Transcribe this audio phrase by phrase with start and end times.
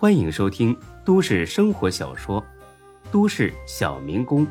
[0.00, 0.74] 欢迎收听
[1.04, 2.40] 都市生活小说
[3.12, 4.46] 《都市小民工》，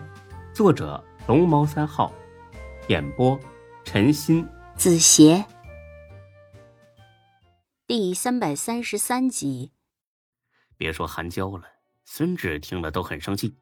[0.53, 2.13] 作者龙猫三号，
[2.87, 3.35] 演播
[3.83, 5.43] 陈鑫、子邪，
[7.87, 9.71] 第三百三十三集。
[10.77, 11.63] 别说韩娇了，
[12.05, 13.55] 孙志听了都很生气。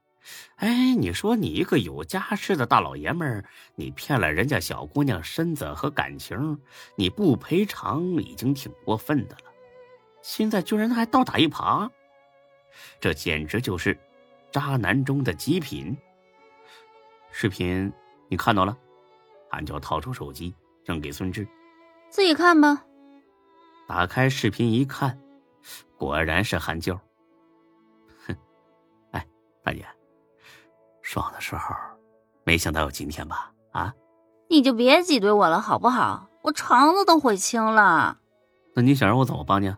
[0.58, 3.46] 哎，你说你一个有家室的大老爷们儿，
[3.76, 6.60] 你骗了人家小姑娘身子和感情，
[6.98, 9.54] 你不赔偿已经挺过分的了，
[10.28, 11.90] 现在居然还倒打一耙，
[13.00, 13.98] 这简直就是
[14.52, 15.96] 渣男中的极品。
[17.32, 17.90] 视频
[18.28, 18.78] 你看到了？
[19.50, 21.48] 韩娇掏出手机扔给孙志，
[22.10, 22.84] 自己看吧。
[23.88, 25.18] 打开视频一看，
[25.98, 26.94] 果然是韩娇。
[28.26, 28.36] 哼，
[29.12, 29.26] 哎，
[29.64, 29.88] 大姐。
[31.02, 31.74] 爽的时候，
[32.44, 33.50] 没想到有今天吧？
[33.72, 33.94] 啊，
[34.50, 36.30] 你就别挤兑我了，好不好？
[36.42, 38.20] 我肠子都悔青了。
[38.76, 39.74] 那你想让我怎么帮你？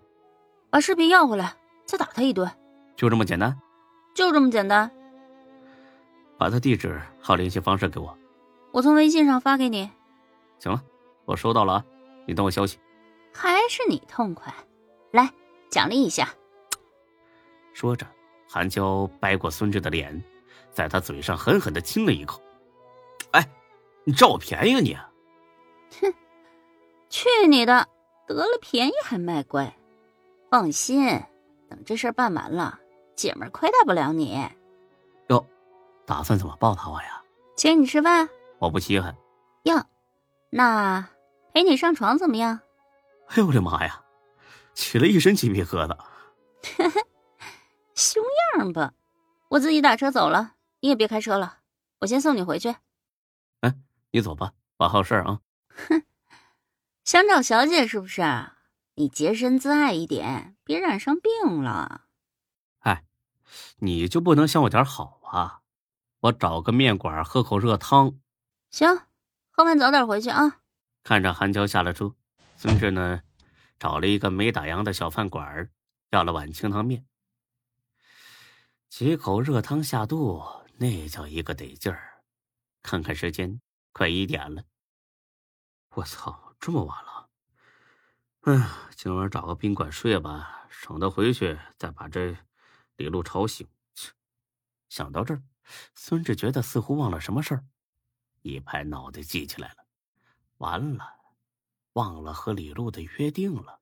[0.69, 1.55] 把视频要回来，
[1.85, 2.49] 再打他一顿。
[2.95, 3.59] 就这么简单？
[4.13, 4.89] 就这么简单。
[6.37, 8.17] 把他地址和联系方式给我，
[8.71, 9.89] 我从微信上发给你。
[10.59, 10.81] 行了，
[11.25, 11.85] 我收到了啊，
[12.25, 12.79] 你等我消息。
[13.33, 14.53] 还是你痛快，
[15.11, 15.31] 来
[15.69, 16.29] 奖励一下。
[17.73, 18.05] 说着，
[18.49, 20.21] 韩娇掰过孙志的脸。
[20.71, 22.39] 在他嘴上狠狠的亲了一口，
[23.31, 23.43] 哎，
[24.03, 24.95] 你占我便宜啊你！
[25.99, 26.13] 哼，
[27.09, 27.87] 去你的！
[28.27, 29.75] 得了便宜还卖乖？
[30.49, 31.05] 放心，
[31.69, 32.79] 等这事办完了，
[33.15, 34.49] 姐们亏待不了你。
[35.27, 35.45] 哟，
[36.05, 37.21] 打算怎么报答我呀？
[37.55, 38.27] 请你吃饭？
[38.57, 39.15] 我不稀罕。
[39.63, 39.85] 哟，
[40.49, 41.07] 那
[41.53, 42.59] 陪你上床怎么样？
[43.27, 44.01] 哎呦我的妈呀，
[44.73, 45.97] 起了一身鸡皮疙瘩。
[47.93, 48.23] 熊
[48.57, 48.93] 样吧，
[49.49, 50.53] 我自己打车走了。
[50.79, 51.57] 你也别开车了，
[51.99, 52.75] 我先送你回去。
[53.59, 53.75] 哎，
[54.11, 55.41] 你走吧，我还有事儿啊。
[55.89, 56.01] 哼，
[57.03, 58.23] 想找小姐是不是？
[58.99, 62.07] 你洁身自爱一点，别染上病了。
[62.79, 63.05] 哎，
[63.77, 65.61] 你就不能想我点好啊？
[66.19, 68.19] 我找个面馆喝口热汤。
[68.71, 68.89] 行，
[69.51, 70.59] 喝完早点回去啊。
[71.01, 72.13] 看着韩娇下了车，
[72.57, 73.21] 孙志呢，
[73.79, 75.69] 找了一个没打烊的小饭馆，
[76.09, 77.05] 要了碗清汤面。
[78.89, 80.43] 几口热汤下肚。
[80.75, 82.23] 那叫一个得劲儿！
[82.81, 83.59] 看看时间，
[83.91, 84.63] 快一点了。
[85.95, 87.18] 我操，这么晚了！
[88.43, 92.37] 哎呀，今晚找个宾馆睡吧，省得回去再把这
[92.95, 93.67] 李璐吵醒。
[94.87, 95.43] 想到这儿，
[95.93, 97.65] 孙志觉得似乎忘了什么事儿，
[98.41, 99.85] 一拍脑袋记起来了。
[100.59, 101.05] 完了，
[101.93, 103.81] 忘了和李璐的约定了。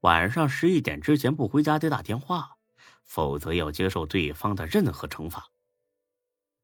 [0.00, 2.56] 晚上十一点之前不回家得打电话，
[3.04, 5.46] 否则要接受对方的任何惩罚。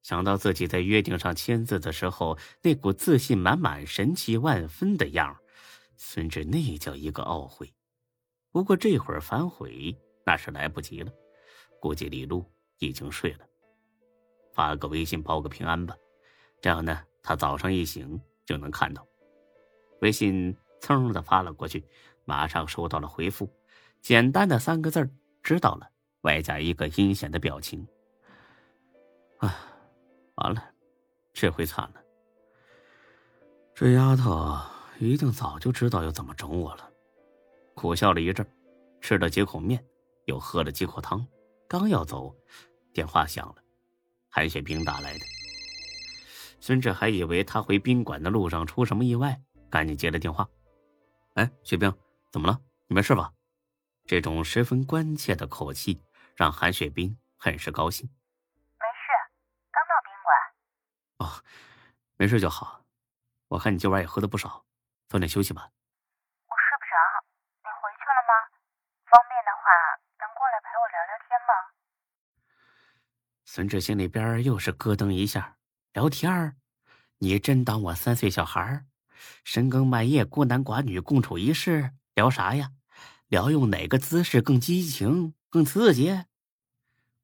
[0.02, 5.38] 想到自己在约定上签字的时候那股自信满满、神气万分的样
[5.98, 7.70] 孙志那叫一个懊悔。
[8.50, 9.94] 不过这会儿反悔
[10.24, 11.12] 那是来不及了，
[11.78, 12.42] 估计李璐
[12.78, 13.40] 已经睡了。
[14.54, 15.94] 发个微信报个平安吧，
[16.62, 19.06] 这样呢，他早上一醒就能看到。
[20.00, 21.84] 微信噌的发了过去，
[22.24, 23.52] 马上收到了回复，
[24.00, 25.08] 简单的三个字
[25.42, 25.90] 知道了”，
[26.22, 27.86] 外加一个阴险的表情。
[29.38, 29.74] 啊。
[30.36, 30.62] 完了，
[31.32, 32.00] 这回惨了。
[33.74, 34.56] 这丫头
[34.98, 36.90] 一定早就知道要怎么整我了。
[37.74, 38.44] 苦笑了一阵，
[39.00, 39.84] 吃了几口面，
[40.24, 41.24] 又喝了几口汤，
[41.68, 42.34] 刚要走，
[42.92, 43.56] 电话响了，
[44.28, 45.20] 韩雪冰打来的。
[46.60, 50.48] 孙志还以为他回宾馆的路上出什么意外，赶紧接了电话。
[51.34, 51.92] 哎，雪冰，
[52.32, 52.60] 怎么了？
[52.88, 53.32] 你没事吧？
[54.04, 56.02] 这种十分关切的口气
[56.34, 58.08] 让韩雪冰很是高兴。
[58.08, 59.06] 没事，
[59.70, 61.44] 刚到宾馆哦，
[62.16, 62.84] 没事就好。
[63.46, 64.64] 我看你今晚也喝的不少，
[65.08, 65.70] 早点休息吧。
[66.48, 66.92] 我睡不着，
[67.64, 68.32] 你回去了吗？
[69.06, 69.64] 方便的话，
[70.20, 71.52] 能过来陪我聊聊天吗？
[73.46, 75.56] 孙志心里边又是咯噔一下。
[75.94, 76.56] 聊天
[77.20, 78.84] 你真当我三岁小孩
[79.42, 82.72] 深更半夜孤男寡女共处一室，聊啥呀？
[83.28, 86.24] 聊用哪个姿势更激情、更刺激？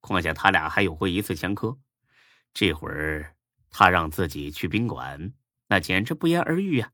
[0.00, 1.78] 况且他俩还有过一次前科，
[2.54, 3.36] 这会儿。
[3.70, 5.32] 他让自己去宾馆，
[5.66, 6.92] 那简直不言而喻呀！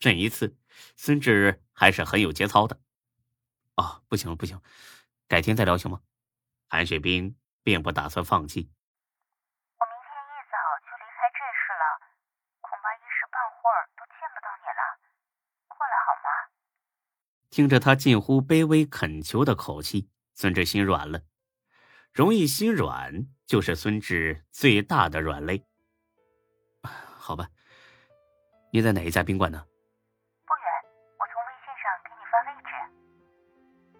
[0.00, 0.56] 这一次，
[0.96, 2.80] 孙志还是很有节操的。
[3.76, 4.60] 哦，不行不行，
[5.28, 6.00] 改天再聊行吗？
[6.68, 8.72] 韩雪冰并不打算放弃。
[9.78, 11.84] 我明天一早就离开这市了，
[12.62, 14.80] 恐怕一时半会儿都见不到你了。
[15.68, 16.28] 过来好吗？
[17.50, 21.20] 听着他近乎卑微恳求的口气，孙志心软了。
[22.12, 25.66] 容易心软，就是孙志最大的软肋。
[26.82, 27.50] 好吧，
[28.72, 29.66] 你在哪一家宾馆呢？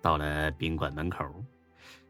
[0.03, 1.25] 到了宾馆门口，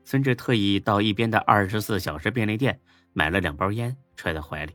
[0.05, 2.81] 孙志特意到一边的二十四小时便利店
[3.13, 4.75] 买了两包烟，揣在怀里。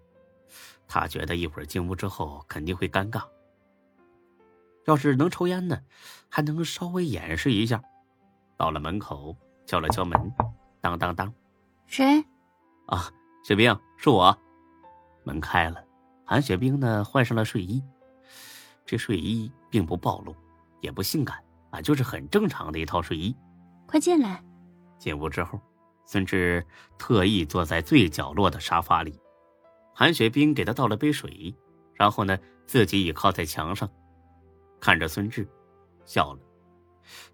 [0.88, 3.24] 他觉得一会儿进屋之后肯定会尴尬。
[4.86, 5.82] 要是能抽烟呢，
[6.30, 7.82] 还能稍微掩饰一下。
[8.56, 9.36] 到了门口，
[9.66, 10.32] 敲了敲门，
[10.80, 11.34] 当当当，
[11.88, 12.24] 谁？
[12.86, 13.12] 啊，
[13.44, 14.38] 雪冰，是我。
[15.24, 15.84] 门开了，
[16.24, 17.84] 韩雪冰呢换上了睡衣，
[18.86, 20.36] 这睡衣并不暴露，
[20.82, 21.44] 也不性感
[21.75, 23.36] 啊，就是很正常的一套睡衣。
[23.86, 24.44] 快进来。
[24.98, 25.60] 进屋之后，
[26.06, 26.66] 孙志
[26.98, 29.19] 特意坐在最角落的沙发里，
[29.94, 31.54] 韩雪冰给他倒了杯水，
[31.94, 33.89] 然后呢自己倚靠在墙上，
[34.80, 35.48] 看着孙志，
[36.06, 36.39] 笑了。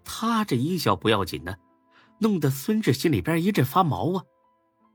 [0.04, 1.54] 他这一笑不要紧呢，
[2.18, 4.24] 弄得孙志心里边一阵发毛啊。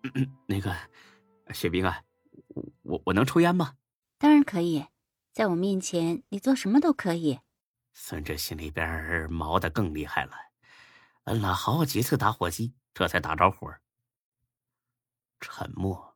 [0.46, 0.76] 那个，
[1.54, 2.02] 雪冰啊，
[2.84, 3.74] 我我能抽烟吗？
[4.20, 4.86] 当然可以，
[5.34, 7.40] 在我面前你做什么都可以。
[8.00, 10.32] 孙志心里边毛的更厉害了，
[11.24, 13.74] 摁了好几次打火机，这才打着火。
[15.42, 16.16] 沉默，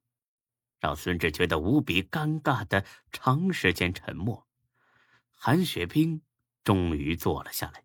[0.80, 4.48] 让孙志觉得无比尴尬的长时间沉默。
[5.32, 6.22] 韩雪冰
[6.64, 7.84] 终于坐了下来。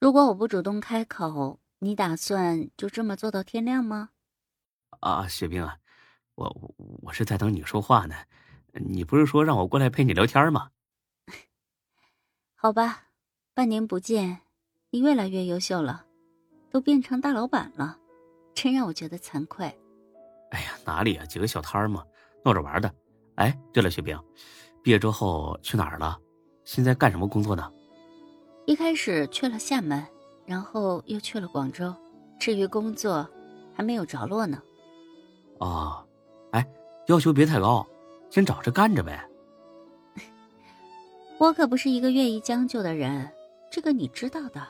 [0.00, 4.10] 如果我不主动开口，你打算就这么做到天亮吗？
[4.98, 5.78] 啊，雪冰啊，
[6.34, 6.74] 我我
[7.04, 8.16] 我是在等你说话呢。
[8.72, 10.72] 你不是说让我过来陪你聊天吗？
[12.56, 13.09] 好吧，
[13.60, 14.38] 半年不见，
[14.88, 16.06] 你越来越优秀了，
[16.70, 17.98] 都变成大老板了，
[18.54, 19.66] 真让我觉得惭愧。
[20.50, 22.02] 哎呀，哪里啊，几个小摊儿嘛，
[22.42, 22.90] 闹着玩的。
[23.34, 24.18] 哎，对了，雪冰，
[24.82, 26.18] 毕业之后去哪儿了？
[26.64, 27.70] 现在干什么工作呢？
[28.64, 30.02] 一开始去了厦门，
[30.46, 31.94] 然后又去了广州。
[32.38, 33.28] 至于工作，
[33.74, 34.62] 还没有着落呢。
[35.58, 36.02] 哦，
[36.52, 36.66] 哎，
[37.08, 37.86] 要求别太高，
[38.30, 39.22] 先找着干着呗。
[41.36, 43.30] 我可不是一个愿意将就的人，
[43.70, 44.66] 这个你知道的。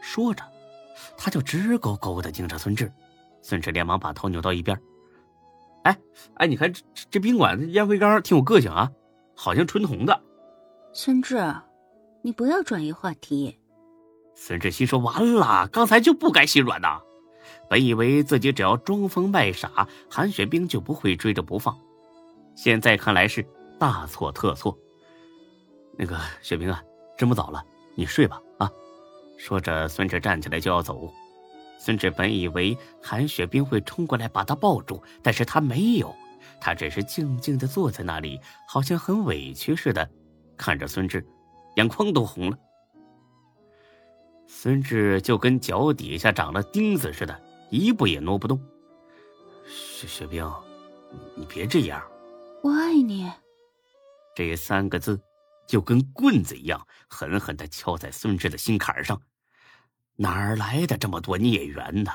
[0.00, 0.42] 说着，
[1.16, 2.90] 他就直勾勾的盯着孙志。
[3.40, 4.80] 孙志连忙把头扭到一边。
[5.82, 5.98] 哎
[6.34, 8.90] 哎，你看这这宾馆的烟灰缸挺有个性啊，
[9.34, 10.22] 好像纯铜的。
[10.92, 11.36] 孙志。
[12.24, 13.58] 你不要转移话题。
[14.36, 17.00] 孙志心说：“完了，刚才就不该心软呐！
[17.68, 21.76] 本以为自己只要装疯卖傻，韩雪冰就不会追着不放，
[22.54, 23.44] 现在看来是
[23.76, 24.78] 大错特错。
[25.98, 26.80] 那个雪冰啊，
[27.18, 28.70] 这么早了，你睡吧啊！”
[29.38, 31.12] 说着，孙志站起来就要走。
[31.78, 36.14] 孙志本以为韩雪冰会冲过来把他抱住，但是他没有，
[36.60, 40.08] 他只是静静的坐在那里，好像很委屈似的，
[40.56, 41.26] 看着孙志。
[41.76, 42.58] 眼眶都红了，
[44.46, 48.60] 孙志就跟脚底下长了钉子似的，一步也挪不动。
[49.66, 50.48] 雪雪冰，
[51.34, 52.00] 你别这样。
[52.62, 53.28] 我爱你。
[54.36, 55.18] 这三个字
[55.72, 59.22] 就跟棍子一样，狠狠的敲在孙志的心坎上。
[60.16, 62.12] 哪儿来的这么多孽缘呢？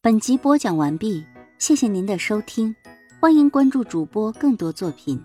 [0.00, 1.26] 本集播讲完毕，
[1.58, 2.76] 谢谢您的收听，
[3.20, 5.20] 欢迎关注主播更多作品。